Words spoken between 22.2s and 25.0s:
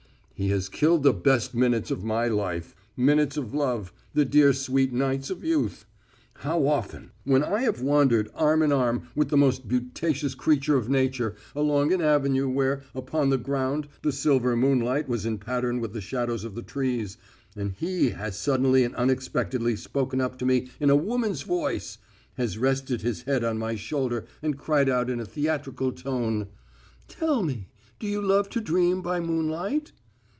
has rested his head on my shoulder and cried